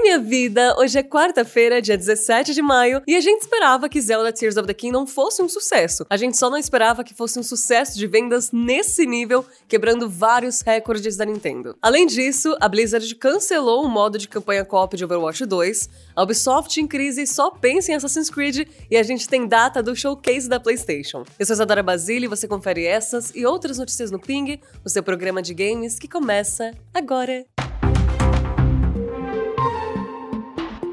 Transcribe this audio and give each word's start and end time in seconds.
Minha 0.00 0.20
vida! 0.20 0.76
Hoje 0.78 0.98
é 0.98 1.02
quarta-feira, 1.02 1.82
dia 1.82 1.96
17 1.96 2.54
de 2.54 2.62
maio, 2.62 3.02
e 3.06 3.16
a 3.16 3.20
gente 3.20 3.42
esperava 3.42 3.88
que 3.88 4.00
Zelda 4.00 4.32
Tears 4.32 4.56
of 4.56 4.66
the 4.66 4.72
Kingdom 4.72 5.06
fosse 5.06 5.42
um 5.42 5.48
sucesso. 5.48 6.06
A 6.08 6.16
gente 6.16 6.36
só 6.36 6.48
não 6.48 6.56
esperava 6.56 7.02
que 7.02 7.12
fosse 7.12 7.38
um 7.38 7.42
sucesso 7.42 7.98
de 7.98 8.06
vendas 8.06 8.52
nesse 8.52 9.04
nível, 9.04 9.44
quebrando 9.66 10.08
vários 10.08 10.60
recordes 10.62 11.16
da 11.16 11.24
Nintendo. 11.24 11.76
Além 11.82 12.06
disso, 12.06 12.56
a 12.60 12.68
Blizzard 12.68 13.12
cancelou 13.16 13.84
o 13.84 13.88
modo 13.88 14.18
de 14.18 14.28
campanha 14.28 14.64
co-op 14.64 14.96
de 14.96 15.04
Overwatch 15.04 15.44
2, 15.44 15.90
a 16.14 16.22
Ubisoft 16.22 16.80
em 16.80 16.86
crise 16.86 17.26
só 17.26 17.50
pensa 17.50 17.92
em 17.92 17.94
Assassin's 17.96 18.30
Creed 18.30 18.68
e 18.90 18.96
a 18.96 19.02
gente 19.02 19.28
tem 19.28 19.46
data 19.46 19.82
do 19.82 19.96
showcase 19.96 20.48
da 20.48 20.60
PlayStation. 20.60 21.24
Eu 21.38 21.44
sou 21.44 21.54
Isadora 21.54 21.82
Basile 21.82 22.26
e 22.26 22.28
você 22.28 22.46
confere 22.46 22.84
essas 22.84 23.32
e 23.34 23.44
outras 23.44 23.78
notícias 23.78 24.10
no 24.10 24.18
Ping, 24.18 24.60
o 24.84 24.88
seu 24.88 25.02
programa 25.02 25.42
de 25.42 25.52
games 25.52 25.98
que 25.98 26.08
começa 26.08 26.72
agora. 26.94 27.44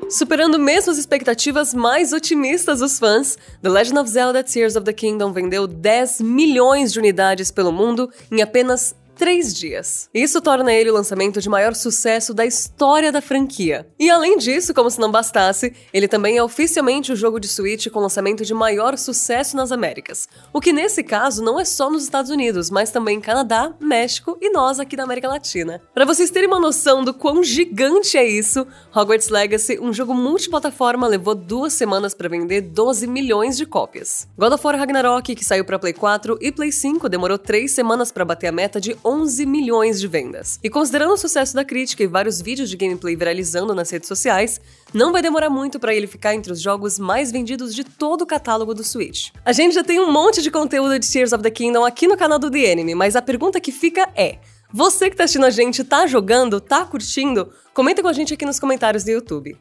Superando 0.09 0.59
mesmo 0.59 0.91
as 0.91 0.97
expectativas 0.99 1.73
mais 1.73 2.13
otimistas 2.13 2.79
dos 2.79 2.99
fãs, 2.99 3.37
The 3.61 3.69
Legend 3.69 3.99
of 3.99 4.09
Zelda 4.09 4.43
Tears 4.43 4.75
of 4.75 4.85
the 4.85 4.93
Kingdom 4.93 5.33
vendeu 5.33 5.65
10 5.65 6.21
milhões 6.21 6.93
de 6.93 6.99
unidades 6.99 7.49
pelo 7.49 7.71
mundo 7.71 8.09
em 8.31 8.41
apenas 8.41 8.95
três 9.15 9.53
dias. 9.53 10.09
Isso 10.13 10.41
torna 10.41 10.73
ele 10.73 10.91
o 10.91 10.93
lançamento 10.93 11.41
de 11.41 11.49
maior 11.49 11.73
sucesso 11.73 12.33
da 12.33 12.45
história 12.45 13.11
da 13.11 13.21
franquia. 13.21 13.87
E 13.97 14.09
além 14.09 14.37
disso, 14.37 14.73
como 14.73 14.89
se 14.91 14.99
não 14.99 15.11
bastasse, 15.11 15.73
ele 15.93 16.07
também 16.07 16.37
é 16.37 16.43
oficialmente 16.43 17.11
o 17.11 17.15
jogo 17.15 17.39
de 17.39 17.47
Switch 17.47 17.87
com 17.87 17.99
lançamento 17.99 18.43
de 18.43 18.53
maior 18.53 18.97
sucesso 18.97 19.55
nas 19.55 19.71
Américas. 19.71 20.27
O 20.51 20.59
que 20.59 20.73
nesse 20.73 21.03
caso 21.03 21.43
não 21.43 21.59
é 21.59 21.65
só 21.65 21.89
nos 21.89 22.03
Estados 22.03 22.29
Unidos, 22.29 22.69
mas 22.69 22.91
também 22.91 23.21
Canadá, 23.21 23.73
México 23.79 24.37
e 24.41 24.49
nós 24.51 24.79
aqui 24.79 24.95
da 24.95 25.03
América 25.03 25.27
Latina. 25.27 25.81
Para 25.93 26.05
vocês 26.05 26.29
terem 26.29 26.47
uma 26.47 26.59
noção 26.59 27.03
do 27.03 27.13
quão 27.13 27.43
gigante 27.43 28.17
é 28.17 28.27
isso, 28.27 28.67
Hogwarts 28.93 29.29
Legacy, 29.29 29.79
um 29.79 29.93
jogo 29.93 30.13
multiplataforma, 30.13 31.07
levou 31.07 31.35
duas 31.35 31.73
semanas 31.73 32.13
para 32.13 32.29
vender 32.29 32.61
12 32.61 33.07
milhões 33.07 33.55
de 33.57 33.65
cópias. 33.65 34.27
God 34.37 34.53
of 34.53 34.65
War 34.65 34.77
Ragnarok, 34.77 35.35
que 35.35 35.45
saiu 35.45 35.63
para 35.63 35.79
Play 35.79 35.93
4 35.93 36.37
e 36.41 36.51
Play 36.51 36.71
5, 36.71 37.07
demorou 37.07 37.37
três 37.37 37.71
semanas 37.71 38.11
para 38.11 38.25
bater 38.25 38.47
a 38.47 38.51
meta 38.51 38.81
de 38.81 38.97
11 39.05 39.45
milhões 39.45 39.99
de 39.99 40.07
vendas. 40.07 40.59
E 40.63 40.69
considerando 40.69 41.13
o 41.13 41.17
sucesso 41.17 41.53
da 41.53 41.63
crítica 41.63 42.01
e 42.01 42.07
vários 42.07 42.41
vídeos 42.41 42.69
de 42.69 42.75
gameplay 42.75 43.15
viralizando 43.15 43.75
nas 43.75 43.91
redes 43.91 44.07
sociais, 44.07 44.59
não 44.91 45.11
vai 45.11 45.21
demorar 45.21 45.49
muito 45.49 45.79
para 45.79 45.93
ele 45.93 46.07
ficar 46.07 46.33
entre 46.33 46.51
os 46.51 46.59
jogos 46.59 46.97
mais 46.97 47.31
vendidos 47.31 47.75
de 47.75 47.83
todo 47.83 48.23
o 48.23 48.25
catálogo 48.25 48.73
do 48.73 48.83
Switch. 48.83 49.29
A 49.45 49.53
gente 49.53 49.75
já 49.75 49.83
tem 49.83 49.99
um 49.99 50.11
monte 50.11 50.41
de 50.41 50.49
conteúdo 50.49 50.97
de 50.97 51.07
Tears 51.07 51.31
of 51.31 51.43
the 51.43 51.51
Kingdom 51.51 51.85
aqui 51.85 52.07
no 52.07 52.17
canal 52.17 52.39
do 52.39 52.49
The 52.49 52.71
Enemy, 52.71 52.95
mas 52.95 53.15
a 53.15 53.21
pergunta 53.21 53.61
que 53.61 53.71
fica 53.71 54.09
é: 54.15 54.39
você 54.73 55.09
que 55.09 55.15
tá 55.15 55.25
assistindo 55.25 55.45
a 55.45 55.51
gente, 55.51 55.83
tá 55.83 56.07
jogando, 56.07 56.59
tá 56.59 56.83
curtindo? 56.83 57.49
Comenta 57.73 58.01
com 58.01 58.07
a 58.07 58.13
gente 58.13 58.33
aqui 58.33 58.45
nos 58.45 58.59
comentários 58.59 59.03
do 59.03 59.11
YouTube. 59.11 59.55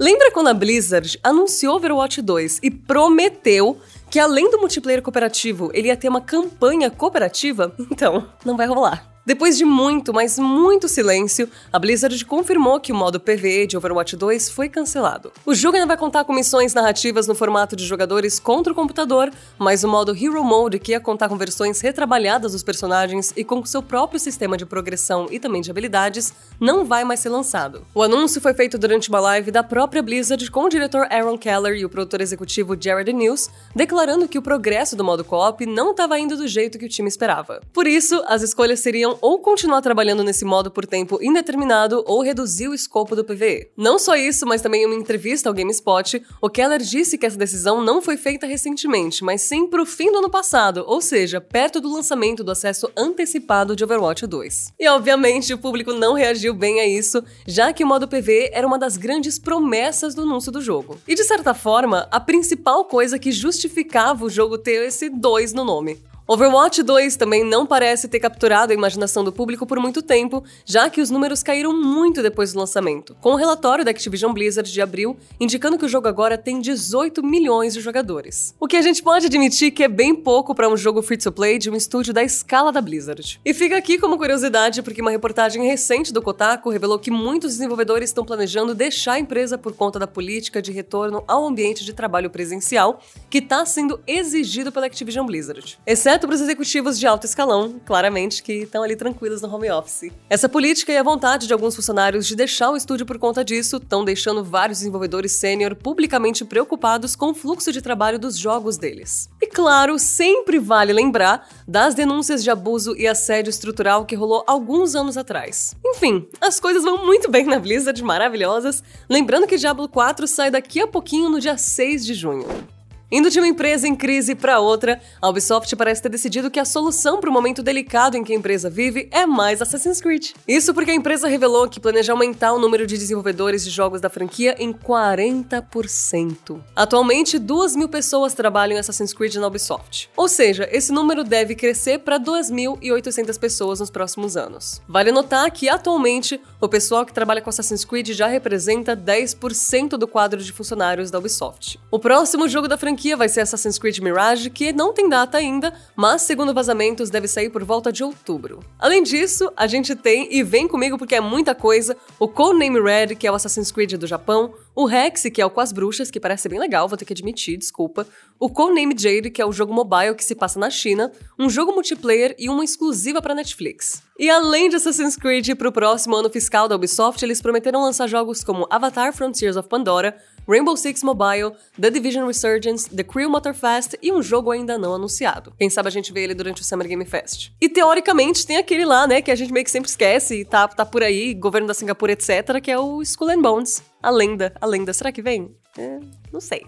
Lembra 0.00 0.30
quando 0.30 0.46
a 0.46 0.54
Blizzard 0.54 1.18
anunciou 1.24 1.74
Overwatch 1.74 2.22
2 2.22 2.60
e 2.62 2.70
prometeu 2.70 3.78
que 4.10 4.18
além 4.18 4.50
do 4.50 4.58
multiplayer 4.58 5.02
cooperativo, 5.02 5.70
ele 5.74 5.88
ia 5.88 5.96
ter 5.96 6.08
uma 6.08 6.20
campanha 6.20 6.90
cooperativa? 6.90 7.72
Então, 7.90 8.28
não 8.44 8.56
vai 8.56 8.66
rolar. 8.66 9.04
Depois 9.28 9.58
de 9.58 9.64
muito, 9.66 10.14
mas 10.14 10.38
muito 10.38 10.88
silêncio, 10.88 11.50
a 11.70 11.78
Blizzard 11.78 12.24
confirmou 12.24 12.80
que 12.80 12.92
o 12.92 12.94
modo 12.94 13.20
PvE 13.20 13.66
de 13.66 13.76
Overwatch 13.76 14.16
2 14.16 14.48
foi 14.48 14.70
cancelado. 14.70 15.30
O 15.44 15.54
jogo 15.54 15.76
ainda 15.76 15.86
vai 15.86 15.98
contar 15.98 16.24
com 16.24 16.32
missões 16.32 16.72
narrativas 16.72 17.26
no 17.26 17.34
formato 17.34 17.76
de 17.76 17.84
jogadores 17.84 18.40
contra 18.40 18.72
o 18.72 18.74
computador, 18.74 19.30
mas 19.58 19.84
o 19.84 19.88
modo 19.88 20.16
Hero 20.16 20.42
Mode, 20.42 20.78
que 20.78 20.92
ia 20.92 20.98
contar 20.98 21.28
com 21.28 21.36
versões 21.36 21.78
retrabalhadas 21.82 22.52
dos 22.52 22.62
personagens 22.62 23.34
e 23.36 23.44
com 23.44 23.62
seu 23.66 23.82
próprio 23.82 24.18
sistema 24.18 24.56
de 24.56 24.64
progressão 24.64 25.26
e 25.30 25.38
também 25.38 25.60
de 25.60 25.70
habilidades, 25.70 26.32
não 26.58 26.86
vai 26.86 27.04
mais 27.04 27.20
ser 27.20 27.28
lançado. 27.28 27.86
O 27.94 28.02
anúncio 28.02 28.40
foi 28.40 28.54
feito 28.54 28.78
durante 28.78 29.10
uma 29.10 29.20
live 29.20 29.50
da 29.50 29.62
própria 29.62 30.02
Blizzard 30.02 30.50
com 30.50 30.64
o 30.64 30.68
diretor 30.70 31.06
Aaron 31.10 31.36
Keller 31.36 31.76
e 31.76 31.84
o 31.84 31.90
produtor 31.90 32.22
executivo 32.22 32.74
Jared 32.80 33.12
News, 33.12 33.50
declarando 33.76 34.26
que 34.26 34.38
o 34.38 34.42
progresso 34.42 34.96
do 34.96 35.04
modo 35.04 35.22
co-op 35.22 35.66
não 35.66 35.90
estava 35.90 36.18
indo 36.18 36.34
do 36.34 36.48
jeito 36.48 36.78
que 36.78 36.86
o 36.86 36.88
time 36.88 37.10
esperava. 37.10 37.60
Por 37.74 37.86
isso, 37.86 38.24
as 38.26 38.40
escolhas 38.40 38.80
seriam 38.80 39.17
ou 39.20 39.38
continuar 39.38 39.80
trabalhando 39.80 40.24
nesse 40.24 40.44
modo 40.44 40.70
por 40.70 40.86
tempo 40.86 41.18
indeterminado 41.22 42.04
ou 42.06 42.22
reduzir 42.22 42.68
o 42.68 42.74
escopo 42.74 43.14
do 43.14 43.24
PVE. 43.24 43.70
Não 43.76 43.98
só 43.98 44.16
isso, 44.16 44.46
mas 44.46 44.62
também 44.62 44.82
em 44.82 44.86
uma 44.86 44.94
entrevista 44.94 45.48
ao 45.48 45.54
GameSpot, 45.54 46.22
o 46.40 46.50
Keller 46.50 46.80
disse 46.80 47.18
que 47.18 47.26
essa 47.26 47.36
decisão 47.36 47.82
não 47.82 48.00
foi 48.00 48.16
feita 48.16 48.46
recentemente, 48.46 49.24
mas 49.24 49.42
sim 49.42 49.66
pro 49.66 49.86
fim 49.86 50.10
do 50.10 50.18
ano 50.18 50.30
passado, 50.30 50.84
ou 50.86 51.00
seja, 51.00 51.40
perto 51.40 51.80
do 51.80 51.92
lançamento 51.92 52.42
do 52.42 52.50
acesso 52.50 52.90
antecipado 52.96 53.74
de 53.74 53.84
Overwatch 53.84 54.26
2. 54.26 54.72
E 54.78 54.88
obviamente 54.88 55.54
o 55.54 55.58
público 55.58 55.92
não 55.92 56.14
reagiu 56.14 56.54
bem 56.54 56.80
a 56.80 56.86
isso, 56.86 57.22
já 57.46 57.72
que 57.72 57.84
o 57.84 57.86
modo 57.86 58.08
PVE 58.08 58.50
era 58.52 58.66
uma 58.66 58.78
das 58.78 58.96
grandes 58.96 59.38
promessas 59.38 60.14
do 60.14 60.22
anúncio 60.22 60.52
do 60.52 60.60
jogo. 60.60 60.98
E 61.06 61.14
de 61.14 61.24
certa 61.24 61.54
forma, 61.54 62.08
a 62.10 62.20
principal 62.20 62.84
coisa 62.84 63.18
que 63.18 63.32
justificava 63.32 64.24
o 64.24 64.30
jogo 64.30 64.58
ter 64.58 64.86
esse 64.86 65.08
2 65.08 65.52
no 65.52 65.64
nome. 65.64 66.07
Overwatch 66.30 66.82
2 66.82 67.16
também 67.16 67.42
não 67.42 67.64
parece 67.64 68.06
ter 68.06 68.20
capturado 68.20 68.70
a 68.70 68.74
imaginação 68.74 69.24
do 69.24 69.32
público 69.32 69.66
por 69.66 69.80
muito 69.80 70.02
tempo, 70.02 70.44
já 70.62 70.90
que 70.90 71.00
os 71.00 71.08
números 71.08 71.42
caíram 71.42 71.72
muito 71.72 72.22
depois 72.22 72.52
do 72.52 72.58
lançamento, 72.58 73.16
com 73.18 73.30
o 73.30 73.32
um 73.32 73.36
relatório 73.36 73.82
da 73.82 73.92
Activision 73.92 74.30
Blizzard 74.34 74.70
de 74.70 74.82
abril 74.82 75.16
indicando 75.40 75.78
que 75.78 75.86
o 75.86 75.88
jogo 75.88 76.06
agora 76.06 76.36
tem 76.36 76.60
18 76.60 77.24
milhões 77.24 77.72
de 77.72 77.80
jogadores. 77.80 78.54
O 78.60 78.66
que 78.66 78.76
a 78.76 78.82
gente 78.82 79.02
pode 79.02 79.24
admitir 79.24 79.70
que 79.70 79.82
é 79.82 79.88
bem 79.88 80.14
pouco 80.14 80.54
para 80.54 80.68
um 80.68 80.76
jogo 80.76 81.00
free-to-play 81.00 81.58
de 81.58 81.70
um 81.70 81.74
estúdio 81.74 82.12
da 82.12 82.22
escala 82.22 82.70
da 82.70 82.82
Blizzard. 82.82 83.40
E 83.42 83.54
fica 83.54 83.78
aqui 83.78 83.96
como 83.96 84.18
curiosidade 84.18 84.82
porque 84.82 85.00
uma 85.00 85.10
reportagem 85.10 85.66
recente 85.66 86.12
do 86.12 86.20
Kotaku 86.20 86.68
revelou 86.68 86.98
que 86.98 87.10
muitos 87.10 87.52
desenvolvedores 87.52 88.10
estão 88.10 88.26
planejando 88.26 88.74
deixar 88.74 89.12
a 89.12 89.18
empresa 89.18 89.56
por 89.56 89.72
conta 89.72 89.98
da 89.98 90.06
política 90.06 90.60
de 90.60 90.72
retorno 90.72 91.24
ao 91.26 91.46
ambiente 91.46 91.86
de 91.86 91.94
trabalho 91.94 92.28
presencial 92.28 93.00
que 93.30 93.38
está 93.38 93.64
sendo 93.64 93.98
exigido 94.06 94.70
pela 94.70 94.84
Activision 94.84 95.24
Blizzard. 95.24 95.78
Exceto 95.86 96.17
para 96.26 96.34
os 96.34 96.40
executivos 96.40 96.98
de 96.98 97.06
alto 97.06 97.24
escalão, 97.24 97.80
claramente, 97.84 98.42
que 98.42 98.64
estão 98.64 98.82
ali 98.82 98.96
tranquilos 98.96 99.42
no 99.42 99.54
home 99.54 99.70
office. 99.70 100.10
Essa 100.28 100.48
política 100.48 100.92
e 100.92 100.96
a 100.96 101.02
vontade 101.02 101.46
de 101.46 101.52
alguns 101.52 101.76
funcionários 101.76 102.26
de 102.26 102.34
deixar 102.34 102.70
o 102.70 102.76
estúdio 102.76 103.06
por 103.06 103.18
conta 103.18 103.44
disso 103.44 103.76
estão 103.76 104.04
deixando 104.04 104.42
vários 104.42 104.78
desenvolvedores 104.78 105.32
sênior 105.32 105.74
publicamente 105.74 106.44
preocupados 106.44 107.14
com 107.14 107.30
o 107.30 107.34
fluxo 107.34 107.72
de 107.72 107.80
trabalho 107.80 108.18
dos 108.18 108.36
jogos 108.36 108.76
deles. 108.76 109.28
E 109.40 109.46
claro, 109.46 109.98
sempre 109.98 110.58
vale 110.58 110.92
lembrar 110.92 111.48
das 111.66 111.94
denúncias 111.94 112.42
de 112.42 112.50
abuso 112.50 112.96
e 112.96 113.06
assédio 113.06 113.50
estrutural 113.50 114.06
que 114.06 114.16
rolou 114.16 114.44
alguns 114.46 114.94
anos 114.94 115.16
atrás. 115.16 115.74
Enfim, 115.84 116.28
as 116.40 116.58
coisas 116.58 116.82
vão 116.82 117.04
muito 117.04 117.30
bem 117.30 117.44
na 117.44 117.58
Blizzard, 117.58 118.02
maravilhosas. 118.02 118.82
Lembrando 119.08 119.46
que 119.46 119.56
Diablo 119.56 119.88
4 119.88 120.26
sai 120.26 120.50
daqui 120.50 120.80
a 120.80 120.86
pouquinho 120.86 121.28
no 121.28 121.40
dia 121.40 121.56
6 121.56 122.06
de 122.06 122.14
junho. 122.14 122.77
Indo 123.10 123.30
de 123.30 123.40
uma 123.40 123.48
empresa 123.48 123.88
em 123.88 123.96
crise 123.96 124.34
para 124.34 124.60
outra, 124.60 125.00
a 125.22 125.30
Ubisoft 125.30 125.74
parece 125.76 126.02
ter 126.02 126.10
decidido 126.10 126.50
que 126.50 126.60
a 126.60 126.64
solução 126.66 127.18
para 127.18 127.30
o 127.30 127.32
momento 127.32 127.62
delicado 127.62 128.18
em 128.18 128.22
que 128.22 128.34
a 128.34 128.36
empresa 128.36 128.68
vive 128.68 129.08
é 129.10 129.24
mais 129.24 129.62
Assassin's 129.62 129.98
Creed. 129.98 130.32
Isso 130.46 130.74
porque 130.74 130.90
a 130.90 130.94
empresa 130.94 131.26
revelou 131.26 131.66
que 131.70 131.80
planeja 131.80 132.12
aumentar 132.12 132.52
o 132.52 132.58
número 132.58 132.86
de 132.86 132.98
desenvolvedores 132.98 133.64
de 133.64 133.70
jogos 133.70 134.02
da 134.02 134.10
franquia 134.10 134.54
em 134.58 134.74
40%. 134.74 136.60
Atualmente, 136.76 137.38
2 137.38 137.76
mil 137.76 137.88
pessoas 137.88 138.34
trabalham 138.34 138.76
em 138.76 138.78
Assassin's 138.78 139.14
Creed 139.14 139.36
na 139.36 139.46
Ubisoft. 139.46 140.10
Ou 140.14 140.28
seja, 140.28 140.68
esse 140.70 140.92
número 140.92 141.24
deve 141.24 141.54
crescer 141.54 142.00
para 142.00 142.20
2.800 142.20 143.38
pessoas 143.38 143.80
nos 143.80 143.88
próximos 143.88 144.36
anos. 144.36 144.82
Vale 144.86 145.10
notar 145.12 145.50
que, 145.50 145.66
atualmente, 145.66 146.38
o 146.60 146.68
pessoal 146.68 147.06
que 147.06 147.14
trabalha 147.14 147.40
com 147.40 147.48
Assassin's 147.48 147.86
Creed 147.86 148.10
já 148.10 148.26
representa 148.26 148.94
10% 148.94 149.96
do 149.96 150.06
quadro 150.06 150.42
de 150.42 150.52
funcionários 150.52 151.10
da 151.10 151.18
Ubisoft. 151.18 151.80
O 151.90 151.98
próximo 151.98 152.46
jogo 152.46 152.68
da 152.68 152.76
franquia 152.76 152.97
franquia 152.98 153.16
vai 153.16 153.28
ser 153.28 153.42
Assassin's 153.42 153.78
Creed 153.78 154.00
Mirage, 154.00 154.50
que 154.50 154.72
não 154.72 154.92
tem 154.92 155.08
data 155.08 155.38
ainda, 155.38 155.72
mas 155.94 156.22
segundo 156.22 156.52
vazamentos 156.52 157.10
deve 157.10 157.28
sair 157.28 157.48
por 157.48 157.62
volta 157.62 157.92
de 157.92 158.02
outubro. 158.02 158.58
Além 158.76 159.04
disso, 159.04 159.52
a 159.56 159.68
gente 159.68 159.94
tem, 159.94 160.26
e 160.34 160.42
vem 160.42 160.66
comigo 160.66 160.98
porque 160.98 161.14
é 161.14 161.20
muita 161.20 161.54
coisa, 161.54 161.96
o 162.18 162.26
Codename 162.26 162.80
Red, 162.80 163.14
que 163.14 163.24
é 163.24 163.30
o 163.30 163.36
Assassin's 163.36 163.70
Creed 163.70 163.92
do 163.92 164.06
Japão, 164.06 164.52
o 164.78 164.84
Rex, 164.84 165.24
que 165.34 165.42
é 165.42 165.44
o 165.44 165.50
Com 165.50 165.60
as 165.60 165.72
Bruxas, 165.72 166.08
que 166.08 166.20
parece 166.20 166.48
bem 166.48 166.60
legal, 166.60 166.86
vou 166.86 166.96
ter 166.96 167.04
que 167.04 167.12
admitir, 167.12 167.56
desculpa, 167.56 168.06
o 168.38 168.48
Codename 168.48 168.94
Jade, 168.96 169.28
que 169.28 169.42
é 169.42 169.44
o 169.44 169.50
jogo 169.50 169.74
mobile 169.74 170.14
que 170.14 170.24
se 170.24 170.36
passa 170.36 170.56
na 170.56 170.70
China, 170.70 171.10
um 171.36 171.50
jogo 171.50 171.72
multiplayer 171.72 172.32
e 172.38 172.48
uma 172.48 172.62
exclusiva 172.62 173.20
para 173.20 173.34
Netflix. 173.34 174.00
E 174.16 174.30
além 174.30 174.68
de 174.68 174.76
Assassin's 174.76 175.16
Creed, 175.16 175.56
para 175.56 175.68
o 175.68 175.72
próximo 175.72 176.14
ano 176.14 176.30
fiscal 176.30 176.68
da 176.68 176.76
Ubisoft, 176.76 177.24
eles 177.24 177.42
prometeram 177.42 177.82
lançar 177.82 178.06
jogos 178.06 178.44
como 178.44 178.68
Avatar 178.70 179.12
Frontiers 179.12 179.56
of 179.56 179.68
Pandora, 179.68 180.16
Rainbow 180.48 180.76
Six 180.76 181.02
Mobile, 181.02 181.52
The 181.80 181.90
Division 181.90 182.26
Resurgence, 182.26 182.88
The 182.88 183.04
Crew 183.04 183.28
Motorfest 183.28 183.98
e 184.02 184.10
um 184.10 184.22
jogo 184.22 184.50
ainda 184.50 184.78
não 184.78 184.94
anunciado. 184.94 185.52
Quem 185.58 185.68
sabe 185.68 185.88
a 185.88 185.90
gente 185.90 186.12
vê 186.12 186.24
ele 186.24 186.34
durante 186.34 186.62
o 186.62 186.64
Summer 186.64 186.88
Game 186.88 187.04
Fest. 187.04 187.52
E 187.60 187.68
teoricamente 187.68 188.46
tem 188.46 188.56
aquele 188.56 188.84
lá, 188.84 189.06
né, 189.06 189.20
que 189.20 189.30
a 189.30 189.36
gente 189.36 189.52
meio 189.52 189.64
que 189.64 189.70
sempre 189.70 189.90
esquece 189.90 190.40
e 190.40 190.44
tá, 190.44 190.66
tá 190.66 190.86
por 190.86 191.02
aí, 191.02 191.34
governo 191.34 191.68
da 191.68 191.74
Singapura, 191.74 192.12
etc., 192.12 192.60
que 192.62 192.70
é 192.70 192.78
o 192.78 193.02
Skull 193.02 193.30
and 193.30 193.42
Bones. 193.42 193.82
A 194.02 194.10
lenda, 194.10 194.52
a 194.60 194.66
lenda. 194.66 194.92
Será 194.92 195.10
que 195.10 195.22
vem? 195.22 195.54
É, 195.76 195.98
não 196.32 196.40
sei. 196.40 196.64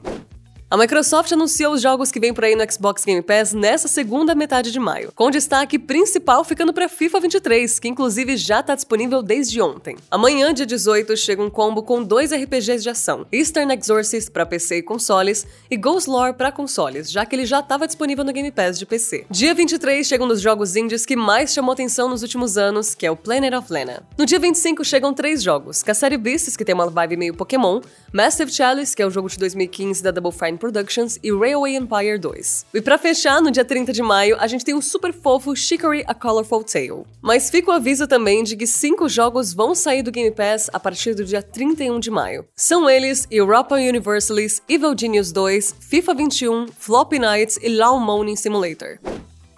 A 0.72 0.76
Microsoft 0.76 1.32
anunciou 1.32 1.74
os 1.74 1.82
jogos 1.82 2.12
que 2.12 2.20
vêm 2.20 2.32
por 2.32 2.44
aí 2.44 2.54
no 2.54 2.62
Xbox 2.72 3.04
Game 3.04 3.20
Pass 3.22 3.52
nessa 3.52 3.88
segunda 3.88 4.36
metade 4.36 4.70
de 4.70 4.78
maio, 4.78 5.10
com 5.16 5.28
destaque 5.28 5.80
principal 5.80 6.44
ficando 6.44 6.72
para 6.72 6.88
FIFA 6.88 7.18
23, 7.18 7.80
que 7.80 7.88
inclusive 7.88 8.36
já 8.36 8.60
está 8.60 8.76
disponível 8.76 9.20
desde 9.20 9.60
ontem. 9.60 9.96
Amanhã, 10.08 10.54
dia 10.54 10.64
18, 10.64 11.16
chega 11.16 11.42
um 11.42 11.50
combo 11.50 11.82
com 11.82 12.04
dois 12.04 12.32
RPGs 12.32 12.84
de 12.84 12.88
ação: 12.88 13.26
Eastern 13.32 13.74
Exorcist 13.74 14.30
para 14.30 14.46
PC 14.46 14.76
e 14.76 14.82
consoles 14.84 15.44
e 15.68 15.76
Ghost 15.76 16.08
Lore 16.08 16.34
para 16.34 16.52
consoles, 16.52 17.10
já 17.10 17.26
que 17.26 17.34
ele 17.34 17.46
já 17.46 17.58
estava 17.58 17.84
disponível 17.84 18.24
no 18.24 18.32
Game 18.32 18.52
Pass 18.52 18.78
de 18.78 18.86
PC. 18.86 19.26
Dia 19.28 19.52
23 19.52 20.06
chega 20.06 20.22
um 20.22 20.28
dos 20.28 20.40
jogos 20.40 20.76
indies 20.76 21.04
que 21.04 21.16
mais 21.16 21.52
chamou 21.52 21.72
atenção 21.72 22.08
nos 22.08 22.22
últimos 22.22 22.56
anos, 22.56 22.94
que 22.94 23.04
é 23.04 23.10
o 23.10 23.16
Planet 23.16 23.54
of 23.54 23.72
Lana. 23.72 24.04
No 24.16 24.24
dia 24.24 24.38
25 24.38 24.84
chegam 24.84 25.12
três 25.12 25.42
jogos: 25.42 25.82
Cassari 25.82 26.16
Beasts, 26.16 26.56
que 26.56 26.64
tem 26.64 26.76
uma 26.76 26.88
vibe 26.88 27.16
meio 27.16 27.34
Pokémon, 27.34 27.80
Massive 28.12 28.52
Chalice, 28.52 28.94
que 28.94 29.02
é 29.02 29.06
o 29.06 29.10
jogo 29.10 29.28
de 29.28 29.36
2015 29.36 30.00
da 30.00 30.12
Double 30.12 30.30
Fine 30.30 30.59
Productions, 30.60 31.18
e 31.22 31.32
Railway 31.32 31.74
Empire 31.74 32.18
2. 32.18 32.66
E 32.74 32.80
para 32.80 32.98
fechar, 32.98 33.40
no 33.40 33.50
dia 33.50 33.64
30 33.64 33.92
de 33.92 34.02
maio, 34.02 34.36
a 34.38 34.46
gente 34.46 34.64
tem 34.64 34.74
o 34.74 34.82
super 34.82 35.12
fofo 35.12 35.56
Chicory 35.56 36.04
A 36.06 36.14
Colorful 36.14 36.62
Tale. 36.62 37.04
Mas 37.20 37.50
fica 37.50 37.70
o 37.70 37.74
aviso 37.74 38.06
também 38.06 38.44
de 38.44 38.56
que 38.56 38.66
cinco 38.66 39.08
jogos 39.08 39.52
vão 39.52 39.74
sair 39.74 40.02
do 40.02 40.12
Game 40.12 40.30
Pass 40.30 40.68
a 40.72 40.78
partir 40.78 41.14
do 41.14 41.24
dia 41.24 41.42
31 41.42 41.98
de 41.98 42.10
maio. 42.10 42.44
São 42.54 42.88
eles 42.88 43.26
Europa 43.30 43.76
Universalis, 43.76 44.62
Evil 44.68 44.94
Genius 44.96 45.32
2, 45.32 45.74
FIFA 45.80 46.14
21, 46.14 46.66
Floppy 46.78 47.18
Nights 47.18 47.58
e 47.62 47.68
Lawn 47.68 47.98
Mowing 47.98 48.36
Simulator. 48.36 48.98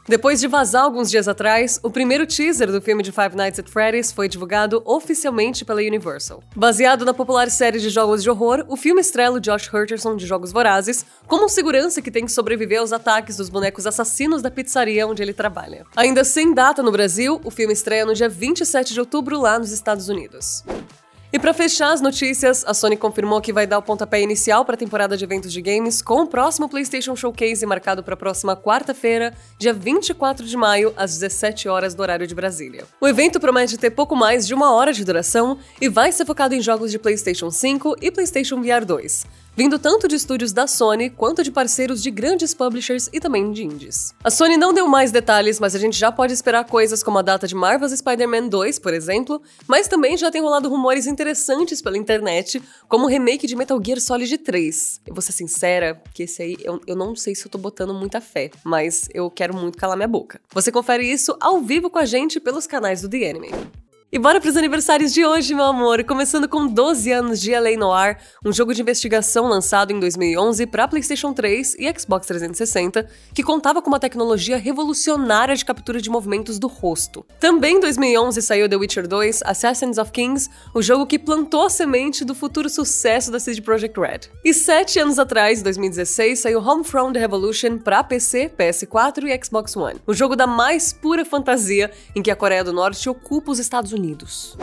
Depois 0.08 0.40
de 0.40 0.48
vazar 0.48 0.82
alguns 0.82 1.08
dias 1.08 1.28
atrás, 1.28 1.78
o 1.80 1.88
primeiro 1.88 2.26
teaser 2.26 2.72
do 2.72 2.82
filme 2.82 3.04
de 3.04 3.12
Five 3.12 3.36
Nights 3.36 3.60
at 3.60 3.68
Freddy's 3.68 4.10
foi 4.10 4.28
divulgado 4.28 4.82
oficialmente 4.84 5.64
pela 5.64 5.80
Universal. 5.80 6.42
Baseado 6.56 7.04
na 7.04 7.14
popular 7.14 7.48
série 7.48 7.78
de 7.78 7.88
jogos 7.88 8.20
de 8.20 8.28
horror, 8.28 8.64
o 8.68 8.76
filme 8.76 9.00
estrela 9.00 9.40
Josh 9.40 9.72
Hutcherson 9.72 10.16
de 10.16 10.26
Jogos 10.26 10.50
Vorazes 10.50 11.06
como 11.28 11.44
um 11.44 11.48
segurança 11.48 12.02
que 12.02 12.10
tem 12.10 12.24
que 12.24 12.32
sobreviver 12.32 12.80
aos 12.80 12.92
ataques 12.92 13.36
dos 13.36 13.48
bonecos 13.48 13.86
assassinos 13.86 14.42
da 14.42 14.50
pizzaria 14.50 15.06
onde 15.06 15.22
ele 15.22 15.32
trabalha. 15.32 15.86
Ainda 15.94 16.24
sem 16.24 16.52
data 16.52 16.82
no 16.82 16.90
Brasil, 16.90 17.40
o 17.44 17.50
filme 17.50 17.72
estreia 17.72 18.04
no 18.04 18.12
dia 18.12 18.28
27 18.28 18.92
de 18.92 18.98
outubro 18.98 19.40
lá 19.40 19.56
nos 19.56 19.70
Estados 19.70 20.08
Unidos. 20.08 20.64
E 21.34 21.38
para 21.38 21.54
fechar 21.54 21.94
as 21.94 22.02
notícias, 22.02 22.62
a 22.66 22.74
Sony 22.74 22.94
confirmou 22.94 23.40
que 23.40 23.54
vai 23.54 23.66
dar 23.66 23.78
o 23.78 23.82
pontapé 23.82 24.20
inicial 24.20 24.66
para 24.66 24.74
a 24.74 24.78
temporada 24.78 25.16
de 25.16 25.24
eventos 25.24 25.50
de 25.50 25.62
games 25.62 26.02
com 26.02 26.24
o 26.24 26.26
próximo 26.26 26.68
PlayStation 26.68 27.16
Showcase 27.16 27.64
marcado 27.64 28.02
para 28.02 28.12
a 28.12 28.16
próxima 28.18 28.54
quarta-feira, 28.54 29.32
dia 29.58 29.72
24 29.72 30.44
de 30.44 30.56
maio, 30.58 30.92
às 30.94 31.12
17 31.12 31.70
horas 31.70 31.94
do 31.94 32.02
horário 32.02 32.26
de 32.26 32.34
Brasília. 32.34 32.84
O 33.00 33.08
evento 33.08 33.40
promete 33.40 33.78
ter 33.78 33.88
pouco 33.92 34.14
mais 34.14 34.46
de 34.46 34.52
uma 34.52 34.74
hora 34.74 34.92
de 34.92 35.02
duração 35.06 35.58
e 35.80 35.88
vai 35.88 36.12
ser 36.12 36.26
focado 36.26 36.54
em 36.54 36.60
jogos 36.60 36.90
de 36.90 36.98
PlayStation 36.98 37.50
5 37.50 37.96
e 38.02 38.10
PlayStation 38.10 38.60
VR 38.60 38.84
2 38.84 39.41
vindo 39.54 39.78
tanto 39.78 40.08
de 40.08 40.16
estúdios 40.16 40.52
da 40.52 40.66
Sony 40.66 41.10
quanto 41.10 41.42
de 41.42 41.50
parceiros 41.50 42.02
de 42.02 42.10
grandes 42.10 42.54
publishers 42.54 43.08
e 43.12 43.20
também 43.20 43.52
de 43.52 43.64
indies. 43.64 44.14
A 44.24 44.30
Sony 44.30 44.56
não 44.56 44.72
deu 44.72 44.88
mais 44.88 45.12
detalhes, 45.12 45.60
mas 45.60 45.74
a 45.74 45.78
gente 45.78 45.98
já 45.98 46.10
pode 46.10 46.32
esperar 46.32 46.64
coisas 46.64 47.02
como 47.02 47.18
a 47.18 47.22
data 47.22 47.46
de 47.46 47.54
Marvel's 47.54 47.92
Spider-Man 47.98 48.48
2, 48.48 48.78
por 48.78 48.94
exemplo, 48.94 49.42
mas 49.66 49.88
também 49.88 50.16
já 50.16 50.30
tem 50.30 50.40
rolado 50.40 50.68
rumores 50.68 51.06
interessantes 51.06 51.82
pela 51.82 51.98
internet, 51.98 52.62
como 52.88 53.04
o 53.04 53.08
remake 53.08 53.46
de 53.46 53.54
Metal 53.54 53.80
Gear 53.84 54.00
Solid 54.00 54.38
3. 54.38 55.00
Eu 55.06 55.14
vou 55.14 55.22
ser 55.22 55.32
sincera, 55.32 56.00
que 56.14 56.22
esse 56.22 56.42
aí 56.42 56.56
eu, 56.60 56.80
eu 56.86 56.96
não 56.96 57.14
sei 57.14 57.34
se 57.34 57.46
eu 57.46 57.50
tô 57.50 57.58
botando 57.58 57.92
muita 57.92 58.20
fé, 58.20 58.50
mas 58.64 59.08
eu 59.12 59.30
quero 59.30 59.54
muito 59.54 59.76
calar 59.76 59.96
minha 59.96 60.08
boca. 60.08 60.40
Você 60.54 60.72
confere 60.72 61.04
isso 61.04 61.36
ao 61.40 61.60
vivo 61.60 61.90
com 61.90 61.98
a 61.98 62.04
gente 62.04 62.40
pelos 62.40 62.66
canais 62.66 63.02
do 63.02 63.08
The 63.08 63.30
Anime. 63.30 63.81
E 64.14 64.18
bora 64.18 64.38
pros 64.42 64.58
aniversários 64.58 65.10
de 65.10 65.24
hoje, 65.24 65.54
meu 65.54 65.64
amor! 65.64 66.04
Começando 66.04 66.46
com 66.46 66.66
12 66.66 67.10
anos 67.10 67.40
de 67.40 67.50
LA 67.58 67.78
Noir, 67.78 68.18
um 68.44 68.52
jogo 68.52 68.74
de 68.74 68.82
investigação 68.82 69.46
lançado 69.46 69.90
em 69.90 69.98
2011 69.98 70.66
para 70.66 70.86
PlayStation 70.86 71.32
3 71.32 71.76
e 71.78 71.90
Xbox 71.98 72.26
360, 72.26 73.08
que 73.34 73.42
contava 73.42 73.80
com 73.80 73.88
uma 73.88 73.98
tecnologia 73.98 74.58
revolucionária 74.58 75.56
de 75.56 75.64
captura 75.64 75.98
de 75.98 76.10
movimentos 76.10 76.58
do 76.58 76.66
rosto. 76.66 77.24
Também 77.40 77.76
em 77.76 77.80
2011 77.80 78.42
saiu 78.42 78.68
The 78.68 78.76
Witcher 78.76 79.08
2 79.08 79.44
Assassins 79.46 79.96
of 79.96 80.12
Kings, 80.12 80.50
o 80.74 80.82
jogo 80.82 81.06
que 81.06 81.18
plantou 81.18 81.64
a 81.64 81.70
semente 81.70 82.22
do 82.22 82.34
futuro 82.34 82.68
sucesso 82.68 83.30
da 83.30 83.40
CD 83.40 83.62
Projekt 83.62 83.98
Red. 83.98 84.30
E 84.44 84.52
sete 84.52 84.98
anos 84.98 85.18
atrás, 85.18 85.60
em 85.60 85.62
2016, 85.62 86.38
saiu 86.38 86.60
Homefront 86.60 87.14
The 87.14 87.18
Revolution 87.18 87.78
para 87.78 88.04
PC, 88.04 88.52
PS4 88.58 89.24
e 89.24 89.42
Xbox 89.42 89.74
One, 89.74 89.98
o 90.06 90.12
jogo 90.12 90.36
da 90.36 90.46
mais 90.46 90.92
pura 90.92 91.24
fantasia 91.24 91.90
em 92.14 92.20
que 92.20 92.30
a 92.30 92.36
Coreia 92.36 92.62
do 92.62 92.74
Norte 92.74 93.08
ocupa 93.08 93.50
os 93.50 93.58
Estados 93.58 93.90
Unidos 93.90 94.01
Unidos. 94.02 94.56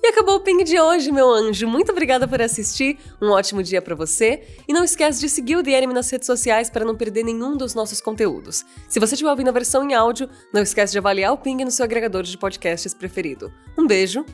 E 0.00 0.08
acabou 0.10 0.36
o 0.36 0.40
ping 0.40 0.62
de 0.62 0.78
hoje, 0.78 1.10
meu 1.10 1.28
anjo. 1.28 1.66
Muito 1.66 1.90
obrigada 1.90 2.28
por 2.28 2.40
assistir. 2.40 2.96
Um 3.20 3.30
ótimo 3.30 3.60
dia 3.60 3.82
para 3.82 3.96
você. 3.96 4.44
E 4.68 4.72
não 4.72 4.84
esquece 4.84 5.18
de 5.18 5.28
seguir 5.28 5.56
o 5.56 5.58
Anime 5.58 5.92
nas 5.92 6.08
redes 6.08 6.26
sociais 6.26 6.70
para 6.70 6.84
não 6.84 6.94
perder 6.94 7.24
nenhum 7.24 7.56
dos 7.56 7.74
nossos 7.74 8.00
conteúdos. 8.00 8.64
Se 8.88 9.00
você 9.00 9.14
estiver 9.14 9.30
ouvindo 9.30 9.48
a 9.48 9.52
versão 9.52 9.82
em 9.90 9.94
áudio, 9.94 10.30
não 10.54 10.62
esquece 10.62 10.92
de 10.92 10.98
avaliar 10.98 11.32
o 11.32 11.38
ping 11.38 11.64
no 11.64 11.72
seu 11.72 11.84
agregador 11.84 12.22
de 12.22 12.38
podcasts 12.38 12.94
preferido. 12.94 13.52
Um 13.76 13.84
beijo 13.84 14.24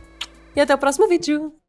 e 0.54 0.60
até 0.60 0.74
o 0.74 0.78
próximo 0.78 1.08
vídeo. 1.08 1.61